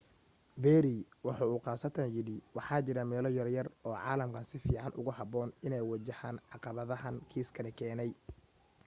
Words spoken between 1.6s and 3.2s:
khaasatan yidhi waxa jira